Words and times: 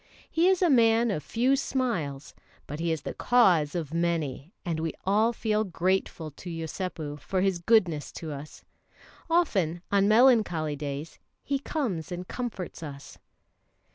He 0.31 0.47
is 0.47 0.63
a 0.63 0.69
man 0.71 1.11
of 1.11 1.21
few 1.21 1.55
smiles; 1.55 2.33
but 2.65 2.79
he 2.79 2.91
is 2.91 3.03
the 3.03 3.13
cause 3.13 3.75
of 3.75 3.93
many, 3.93 4.51
and 4.65 4.79
we 4.79 4.93
all 5.05 5.31
feel 5.31 5.63
grateful 5.63 6.31
to 6.31 6.49
Yosépu 6.49 7.19
for 7.19 7.41
his 7.41 7.59
goodness 7.59 8.11
to 8.13 8.31
us. 8.31 8.63
Often 9.29 9.83
on 9.91 10.07
melancholy 10.07 10.75
days 10.75 11.19
he 11.43 11.59
comes 11.59 12.11
and 12.11 12.27
comforts 12.27 12.81
us. 12.81 13.19